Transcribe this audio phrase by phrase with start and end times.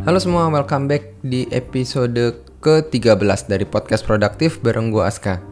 [0.00, 5.44] Halo semua, welcome back di episode ke-13 dari podcast produktif bareng gue Aska.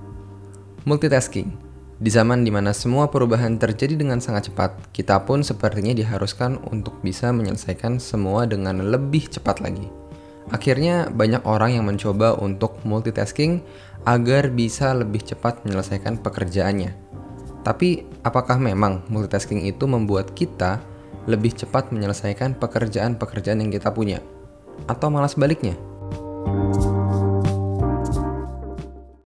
[0.89, 1.53] Multitasking.
[2.01, 6.97] Di zaman di mana semua perubahan terjadi dengan sangat cepat, kita pun sepertinya diharuskan untuk
[7.05, 9.85] bisa menyelesaikan semua dengan lebih cepat lagi.
[10.49, 13.61] Akhirnya banyak orang yang mencoba untuk multitasking
[14.09, 16.97] agar bisa lebih cepat menyelesaikan pekerjaannya.
[17.69, 20.81] Tapi apakah memang multitasking itu membuat kita
[21.29, 24.25] lebih cepat menyelesaikan pekerjaan-pekerjaan yang kita punya?
[24.87, 25.75] Atau malah sebaliknya?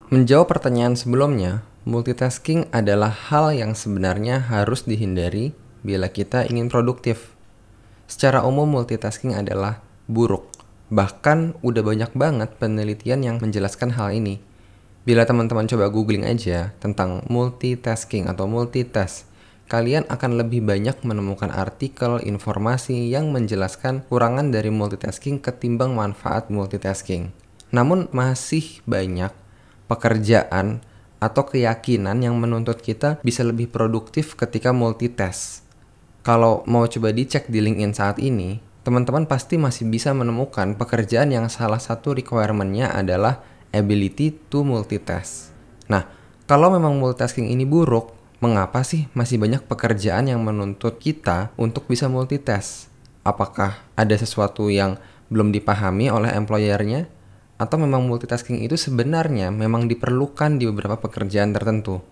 [0.08, 5.52] Menjawab pertanyaan sebelumnya, multitasking adalah hal yang sebenarnya harus dihindari
[5.84, 7.36] bila kita ingin produktif.
[8.08, 10.48] Secara umum multitasking adalah buruk.
[10.88, 14.40] Bahkan udah banyak banget penelitian yang menjelaskan hal ini.
[15.04, 19.27] Bila teman-teman coba googling aja tentang multitasking atau multitask,
[19.68, 27.36] kalian akan lebih banyak menemukan artikel informasi yang menjelaskan kurangan dari multitasking ketimbang manfaat multitasking.
[27.76, 29.36] Namun masih banyak
[29.92, 30.80] pekerjaan
[31.20, 35.68] atau keyakinan yang menuntut kita bisa lebih produktif ketika multitask.
[36.24, 41.48] Kalau mau coba dicek di LinkedIn saat ini, teman-teman pasti masih bisa menemukan pekerjaan yang
[41.52, 43.44] salah satu requirement-nya adalah
[43.76, 45.52] ability to multitask.
[45.92, 46.08] Nah,
[46.48, 52.06] kalau memang multitasking ini buruk, mengapa sih masih banyak pekerjaan yang menuntut kita untuk bisa
[52.06, 52.90] multitask?
[53.26, 55.02] Apakah ada sesuatu yang
[55.34, 57.10] belum dipahami oleh employernya?
[57.58, 62.06] Atau memang multitasking itu sebenarnya memang diperlukan di beberapa pekerjaan tertentu?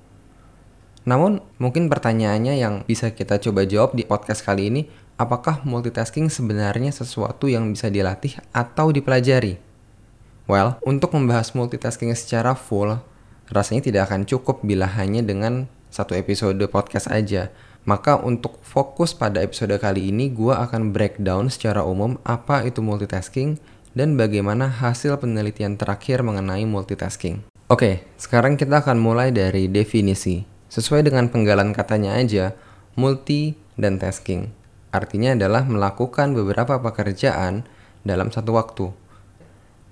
[1.06, 4.82] Namun, mungkin pertanyaannya yang bisa kita coba jawab di podcast kali ini,
[5.22, 9.62] apakah multitasking sebenarnya sesuatu yang bisa dilatih atau dipelajari?
[10.50, 12.98] Well, untuk membahas multitasking secara full,
[13.54, 17.56] rasanya tidak akan cukup bila hanya dengan satu episode podcast aja.
[17.88, 23.56] Maka untuk fokus pada episode kali ini, gue akan breakdown secara umum apa itu multitasking
[23.96, 27.48] dan bagaimana hasil penelitian terakhir mengenai multitasking.
[27.72, 30.44] Oke, sekarang kita akan mulai dari definisi.
[30.68, 32.52] Sesuai dengan penggalan katanya aja,
[33.00, 34.52] multi dan tasking.
[34.92, 37.64] Artinya adalah melakukan beberapa pekerjaan
[38.04, 38.92] dalam satu waktu.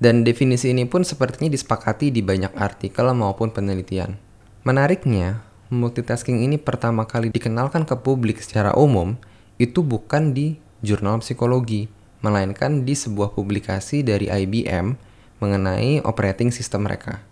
[0.03, 4.19] Dan definisi ini pun sepertinya disepakati di banyak artikel maupun penelitian.
[4.67, 9.17] Menariknya, multitasking ini pertama kali dikenalkan ke publik secara umum
[9.57, 11.89] itu bukan di jurnal psikologi,
[12.21, 14.93] melainkan di sebuah publikasi dari IBM
[15.41, 17.25] mengenai operating system mereka.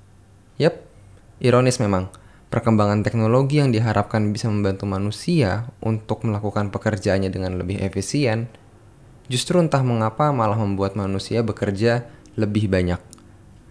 [0.58, 0.82] Yap,
[1.38, 2.10] ironis memang.
[2.52, 8.52] Perkembangan teknologi yang diharapkan bisa membantu manusia untuk melakukan pekerjaannya dengan lebih efisien,
[9.32, 12.04] justru entah mengapa malah membuat manusia bekerja
[12.36, 13.00] lebih banyak.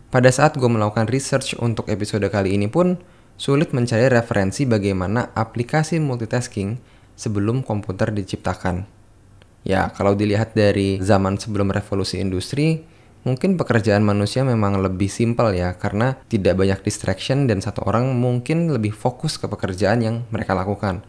[0.08, 2.96] Pada saat gue melakukan research untuk episode kali ini pun,
[3.40, 6.76] sulit mencari referensi bagaimana aplikasi multitasking
[7.16, 8.84] sebelum komputer diciptakan.
[9.64, 12.84] Ya, kalau dilihat dari zaman sebelum revolusi industri,
[13.24, 18.76] mungkin pekerjaan manusia memang lebih simpel ya, karena tidak banyak distraction dan satu orang mungkin
[18.76, 21.00] lebih fokus ke pekerjaan yang mereka lakukan.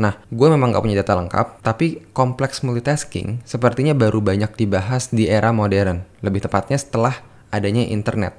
[0.00, 5.28] Nah, gue memang gak punya data lengkap, tapi kompleks multitasking sepertinya baru banyak dibahas di
[5.28, 7.20] era modern, lebih tepatnya setelah
[7.52, 8.32] adanya internet.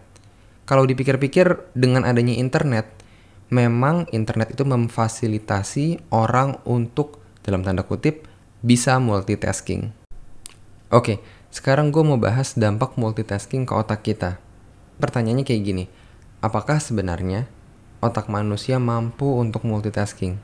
[0.65, 2.99] Kalau dipikir-pikir, dengan adanya internet,
[3.49, 8.29] memang internet itu memfasilitasi orang untuk dalam tanda kutip
[8.61, 9.89] bisa multitasking.
[10.93, 14.37] Oke, sekarang gue mau bahas dampak multitasking ke otak kita.
[15.01, 15.85] Pertanyaannya kayak gini,
[16.45, 17.49] apakah sebenarnya
[18.05, 20.37] otak manusia mampu untuk multitasking?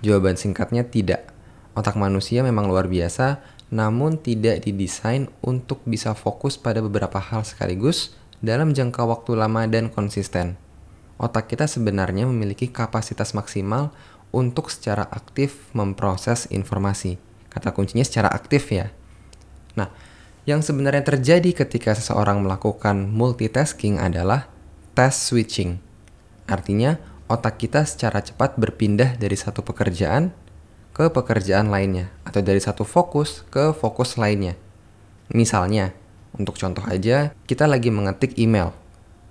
[0.00, 1.28] Jawaban singkatnya tidak.
[1.76, 8.16] Otak manusia memang luar biasa, namun tidak didesain untuk bisa fokus pada beberapa hal sekaligus
[8.40, 10.56] dalam jangka waktu lama dan konsisten
[11.18, 13.90] otak kita sebenarnya memiliki kapasitas maksimal
[14.30, 17.18] untuk secara aktif memproses informasi.
[17.50, 18.94] Kata kuncinya secara aktif ya.
[19.74, 19.90] Nah,
[20.48, 24.48] yang sebenarnya terjadi ketika seseorang melakukan multitasking adalah
[24.96, 25.82] task switching.
[26.48, 26.96] Artinya,
[27.28, 30.32] otak kita secara cepat berpindah dari satu pekerjaan
[30.96, 34.56] ke pekerjaan lainnya atau dari satu fokus ke fokus lainnya.
[35.30, 35.92] Misalnya,
[36.32, 38.72] untuk contoh aja, kita lagi mengetik email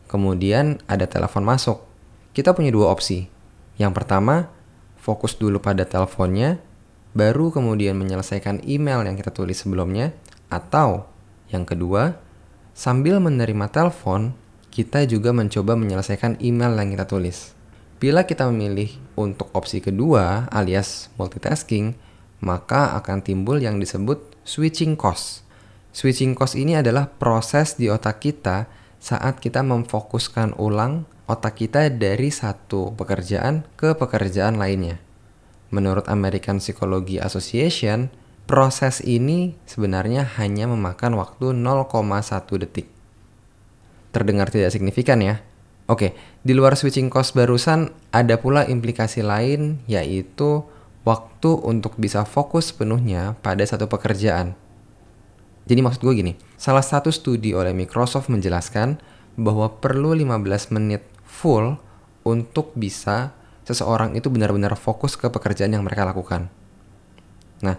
[0.07, 1.83] kemudian ada telepon masuk.
[2.31, 3.27] Kita punya dua opsi.
[3.77, 4.50] Yang pertama,
[4.98, 6.59] fokus dulu pada teleponnya,
[7.13, 10.15] baru kemudian menyelesaikan email yang kita tulis sebelumnya,
[10.50, 11.06] atau
[11.51, 12.18] yang kedua,
[12.75, 14.36] sambil menerima telepon,
[14.74, 17.57] kita juga mencoba menyelesaikan email yang kita tulis.
[17.98, 21.98] Bila kita memilih untuk opsi kedua alias multitasking,
[22.45, 25.42] maka akan timbul yang disebut switching cost.
[25.89, 32.31] Switching cost ini adalah proses di otak kita saat kita memfokuskan ulang otak kita dari
[32.31, 34.97] satu pekerjaan ke pekerjaan lainnya.
[35.69, 38.07] Menurut American Psychology Association,
[38.47, 42.88] proses ini sebenarnya hanya memakan waktu 0,1 detik.
[44.15, 45.43] Terdengar tidak signifikan ya?
[45.88, 50.63] Oke, di luar switching cost barusan ada pula implikasi lain yaitu
[51.07, 54.55] waktu untuk bisa fokus sepenuhnya pada satu pekerjaan.
[55.67, 59.03] Jadi maksud gue gini, salah satu studi oleh Microsoft menjelaskan
[59.35, 61.75] bahwa perlu 15 menit full
[62.23, 63.35] untuk bisa
[63.67, 66.47] seseorang itu benar-benar fokus ke pekerjaan yang mereka lakukan.
[67.59, 67.75] Nah,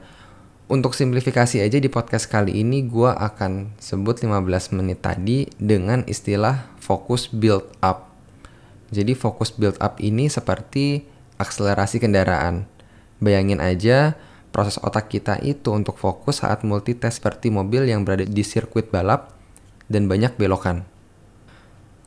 [0.68, 6.68] untuk simplifikasi aja di podcast kali ini gue akan sebut 15 menit tadi dengan istilah
[6.76, 8.12] fokus build up.
[8.92, 11.08] Jadi fokus build up ini seperti
[11.40, 12.68] akselerasi kendaraan.
[13.16, 14.12] Bayangin aja
[14.50, 19.32] proses otak kita itu untuk fokus saat multitask seperti mobil yang berada di sirkuit balap
[19.88, 20.84] dan banyak belokan.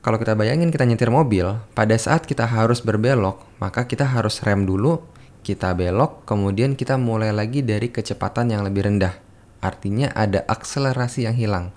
[0.02, 4.66] Kalau kita bayangin kita nyetir mobil, pada saat kita harus berbelok, maka kita harus rem
[4.66, 4.98] dulu,
[5.46, 9.14] kita belok, kemudian kita mulai lagi dari kecepatan yang lebih rendah.
[9.62, 11.70] Artinya ada akselerasi yang hilang.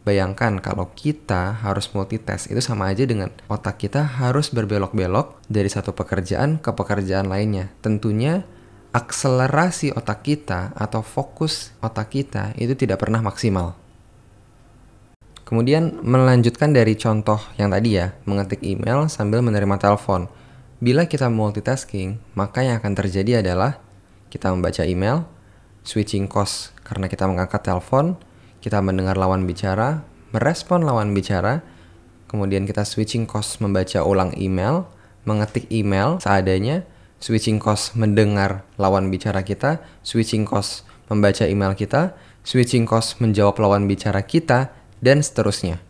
[0.00, 5.92] Bayangkan kalau kita harus multitask itu sama aja dengan otak kita harus berbelok-belok dari satu
[5.92, 7.68] pekerjaan ke pekerjaan lainnya.
[7.84, 8.48] Tentunya
[8.90, 13.78] akselerasi otak kita atau fokus otak kita itu tidak pernah maksimal.
[15.46, 20.30] Kemudian melanjutkan dari contoh yang tadi ya, mengetik email sambil menerima telepon.
[20.78, 23.82] Bila kita multitasking, maka yang akan terjadi adalah
[24.30, 25.26] kita membaca email,
[25.82, 28.14] switching cost karena kita mengangkat telepon,
[28.62, 31.66] kita mendengar lawan bicara, merespon lawan bicara,
[32.30, 34.86] kemudian kita switching cost membaca ulang email,
[35.26, 36.86] mengetik email seadanya,
[37.20, 43.84] switching cost mendengar lawan bicara kita, switching cost membaca email kita, switching cost menjawab lawan
[43.84, 44.72] bicara kita,
[45.04, 45.80] dan seterusnya.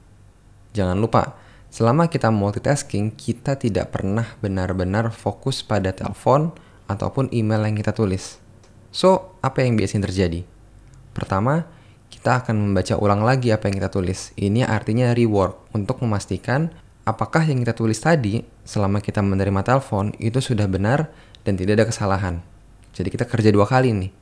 [0.74, 1.38] Jangan lupa,
[1.70, 6.50] selama kita multitasking, kita tidak pernah benar-benar fokus pada telepon
[6.90, 8.42] ataupun email yang kita tulis.
[8.90, 10.42] So, apa yang biasanya terjadi?
[11.14, 11.66] Pertama,
[12.10, 14.34] kita akan membaca ulang lagi apa yang kita tulis.
[14.34, 16.74] Ini artinya rework untuk memastikan
[17.10, 21.10] apakah yang kita tulis tadi selama kita menerima telepon itu sudah benar
[21.42, 22.34] dan tidak ada kesalahan.
[22.94, 24.12] Jadi kita kerja dua kali nih.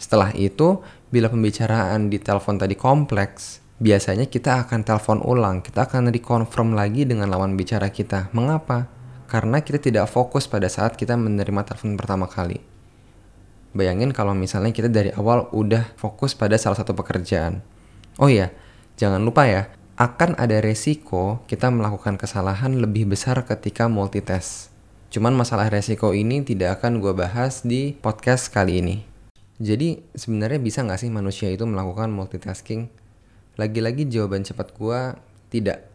[0.00, 0.82] Setelah itu,
[1.12, 7.06] bila pembicaraan di telepon tadi kompleks, biasanya kita akan telepon ulang, kita akan reconfirm lagi
[7.06, 8.32] dengan lawan bicara kita.
[8.34, 8.90] Mengapa?
[9.30, 12.60] Karena kita tidak fokus pada saat kita menerima telepon pertama kali.
[13.72, 17.64] Bayangin kalau misalnya kita dari awal udah fokus pada salah satu pekerjaan.
[18.20, 18.52] Oh iya,
[19.00, 24.74] jangan lupa ya, akan ada resiko kita melakukan kesalahan lebih besar ketika multitask.
[25.14, 28.96] Cuman masalah resiko ini tidak akan gue bahas di podcast kali ini.
[29.62, 32.90] Jadi sebenarnya bisa nggak sih manusia itu melakukan multitasking?
[33.54, 35.14] Lagi-lagi jawaban cepat gue
[35.54, 35.86] tidak.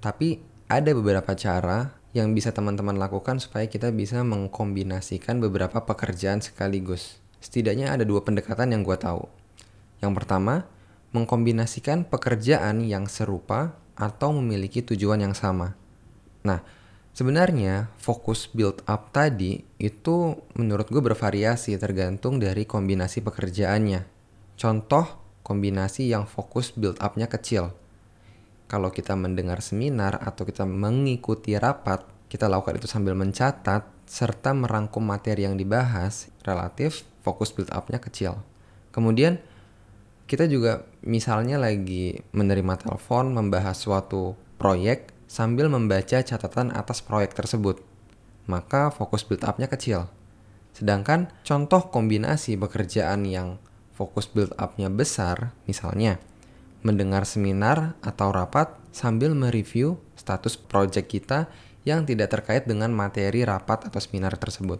[0.00, 7.20] Tapi ada beberapa cara yang bisa teman-teman lakukan supaya kita bisa mengkombinasikan beberapa pekerjaan sekaligus.
[7.44, 9.28] Setidaknya ada dua pendekatan yang gue tahu.
[10.00, 10.64] Yang pertama,
[11.10, 15.74] mengkombinasikan pekerjaan yang serupa atau memiliki tujuan yang sama.
[16.46, 16.64] Nah,
[17.12, 24.06] sebenarnya fokus build up tadi itu menurut gue bervariasi tergantung dari kombinasi pekerjaannya.
[24.56, 27.74] Contoh kombinasi yang fokus build upnya kecil.
[28.70, 35.02] Kalau kita mendengar seminar atau kita mengikuti rapat, kita lakukan itu sambil mencatat serta merangkum
[35.02, 38.38] materi yang dibahas relatif fokus build upnya kecil.
[38.94, 39.42] Kemudian
[40.30, 47.82] kita juga misalnya lagi menerima telepon membahas suatu proyek sambil membaca catatan atas proyek tersebut.
[48.46, 50.06] Maka fokus build up-nya kecil.
[50.70, 53.58] Sedangkan contoh kombinasi pekerjaan yang
[53.90, 56.22] fokus build up-nya besar, misalnya
[56.86, 61.50] mendengar seminar atau rapat sambil mereview status project kita
[61.82, 64.78] yang tidak terkait dengan materi rapat atau seminar tersebut.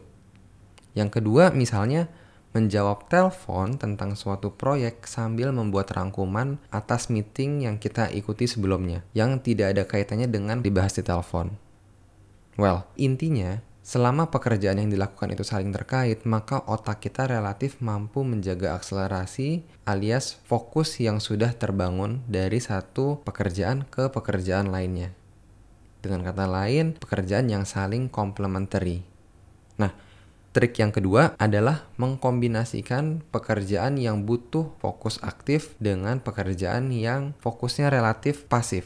[0.94, 2.06] Yang kedua, misalnya
[2.50, 9.38] menjawab telepon tentang suatu proyek sambil membuat rangkuman atas meeting yang kita ikuti sebelumnya, yang
[9.38, 11.54] tidak ada kaitannya dengan dibahas di telepon.
[12.58, 18.74] Well, intinya, selama pekerjaan yang dilakukan itu saling terkait, maka otak kita relatif mampu menjaga
[18.74, 25.14] akselerasi alias fokus yang sudah terbangun dari satu pekerjaan ke pekerjaan lainnya.
[26.02, 29.04] Dengan kata lain, pekerjaan yang saling complementary.
[29.76, 29.92] Nah,
[30.50, 38.50] Trik yang kedua adalah mengkombinasikan pekerjaan yang butuh fokus aktif dengan pekerjaan yang fokusnya relatif
[38.50, 38.82] pasif.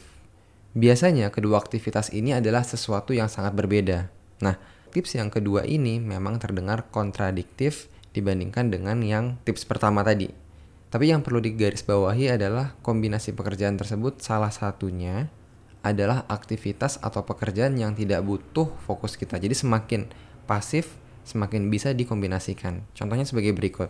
[0.77, 4.13] Biasanya kedua aktivitas ini adalah sesuatu yang sangat berbeda.
[4.45, 4.61] Nah,
[4.93, 10.29] tips yang kedua ini memang terdengar kontradiktif dibandingkan dengan yang tips pertama tadi.
[10.93, 15.33] Tapi yang perlu digarisbawahi adalah kombinasi pekerjaan tersebut salah satunya
[15.81, 19.41] adalah aktivitas atau pekerjaan yang tidak butuh fokus kita.
[19.41, 20.05] Jadi semakin
[20.45, 22.85] pasif semakin bisa dikombinasikan.
[22.93, 23.89] Contohnya sebagai berikut.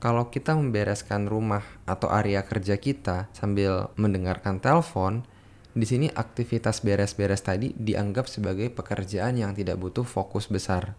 [0.00, 5.28] kalau kita membereskan rumah atau area kerja kita sambil mendengarkan telepon,
[5.76, 10.96] di sini aktivitas beres-beres tadi dianggap sebagai pekerjaan yang tidak butuh fokus besar.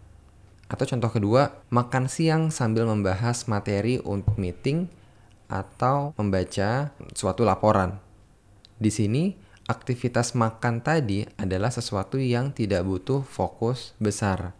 [0.70, 4.88] Atau contoh kedua, makan siang sambil membahas materi untuk meeting
[5.50, 8.00] atau membaca suatu laporan.
[8.80, 9.36] Di sini,
[9.68, 14.56] aktivitas makan tadi adalah sesuatu yang tidak butuh fokus besar.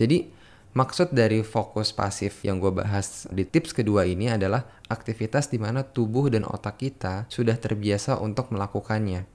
[0.00, 0.40] Jadi,
[0.70, 5.82] Maksud dari fokus pasif yang gue bahas di tips kedua ini adalah aktivitas di mana
[5.82, 9.26] tubuh dan otak kita sudah terbiasa untuk melakukannya,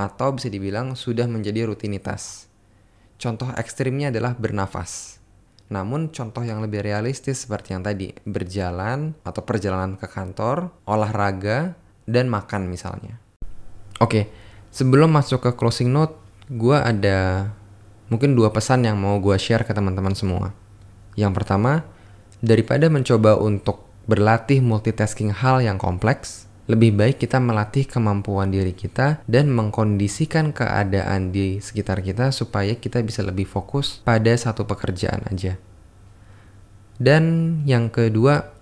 [0.00, 2.48] atau bisa dibilang sudah menjadi rutinitas.
[3.20, 5.20] Contoh ekstrimnya adalah bernafas.
[5.68, 11.76] Namun contoh yang lebih realistis seperti yang tadi, berjalan atau perjalanan ke kantor, olahraga,
[12.08, 13.20] dan makan misalnya.
[14.00, 14.32] Oke,
[14.72, 16.16] sebelum masuk ke closing note,
[16.48, 17.52] gue ada
[18.12, 20.52] mungkin dua pesan yang mau gue share ke teman-teman semua.
[21.16, 21.88] Yang pertama,
[22.44, 29.24] daripada mencoba untuk berlatih multitasking hal yang kompleks, lebih baik kita melatih kemampuan diri kita
[29.24, 35.56] dan mengkondisikan keadaan di sekitar kita supaya kita bisa lebih fokus pada satu pekerjaan aja.
[37.02, 38.52] Dan yang kedua,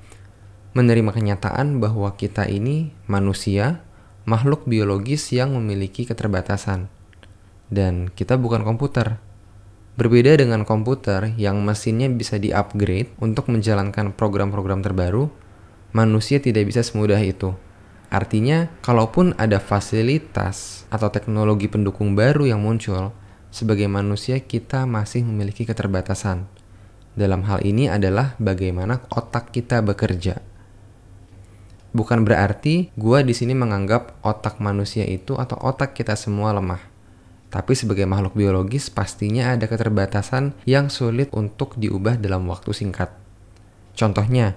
[0.72, 3.84] menerima kenyataan bahwa kita ini manusia,
[4.24, 6.88] makhluk biologis yang memiliki keterbatasan.
[7.68, 9.20] Dan kita bukan komputer
[10.00, 15.28] Berbeda dengan komputer yang mesinnya bisa di-upgrade untuk menjalankan program-program terbaru,
[15.92, 17.52] manusia tidak bisa semudah itu.
[18.08, 23.12] Artinya, kalaupun ada fasilitas atau teknologi pendukung baru yang muncul,
[23.52, 26.48] sebagai manusia kita masih memiliki keterbatasan.
[27.12, 30.40] Dalam hal ini adalah bagaimana otak kita bekerja.
[31.92, 36.89] Bukan berarti gua di sini menganggap otak manusia itu atau otak kita semua lemah.
[37.50, 43.10] Tapi sebagai makhluk biologis pastinya ada keterbatasan yang sulit untuk diubah dalam waktu singkat.
[43.98, 44.54] Contohnya,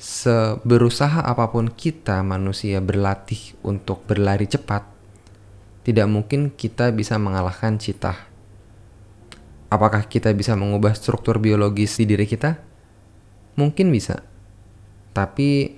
[0.00, 4.88] seberusaha apa pun kita manusia berlatih untuk berlari cepat,
[5.84, 8.16] tidak mungkin kita bisa mengalahkan citah.
[9.68, 12.56] Apakah kita bisa mengubah struktur biologis di diri kita?
[13.60, 14.24] Mungkin bisa.
[15.12, 15.76] Tapi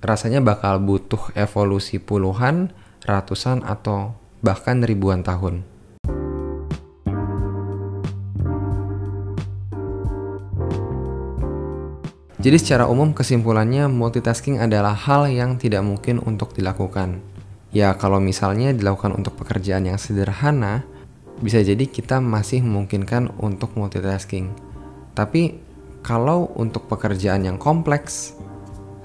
[0.00, 2.72] rasanya bakal butuh evolusi puluhan,
[3.04, 5.73] ratusan, atau bahkan ribuan tahun.
[12.44, 17.24] Jadi secara umum kesimpulannya multitasking adalah hal yang tidak mungkin untuk dilakukan.
[17.72, 20.84] Ya kalau misalnya dilakukan untuk pekerjaan yang sederhana,
[21.40, 24.52] bisa jadi kita masih memungkinkan untuk multitasking.
[25.16, 25.56] Tapi
[26.04, 28.36] kalau untuk pekerjaan yang kompleks,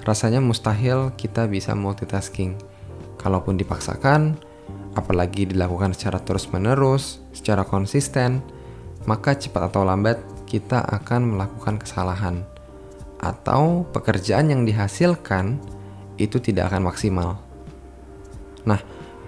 [0.04, 2.60] rasanya mustahil kita bisa multitasking.
[3.16, 4.36] Kalaupun dipaksakan,
[4.92, 8.44] apalagi dilakukan secara terus-menerus, secara konsisten,
[9.08, 12.49] maka cepat atau lambat kita akan melakukan kesalahan
[13.20, 15.60] atau pekerjaan yang dihasilkan
[16.16, 17.40] itu tidak akan maksimal.
[18.64, 18.80] Nah,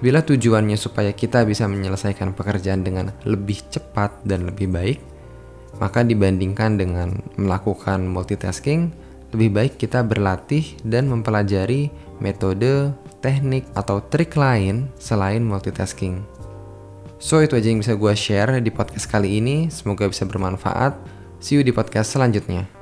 [0.02, 4.98] bila tujuannya supaya kita bisa menyelesaikan pekerjaan dengan lebih cepat dan lebih baik,
[5.78, 8.92] maka dibandingkan dengan melakukan multitasking,
[9.32, 11.88] lebih baik kita berlatih dan mempelajari
[12.20, 12.92] metode,
[13.24, 16.20] teknik, atau trik lain selain multitasking.
[17.22, 19.70] So, itu aja yang bisa gue share di podcast kali ini.
[19.70, 20.98] Semoga bisa bermanfaat.
[21.38, 22.81] See you di podcast selanjutnya.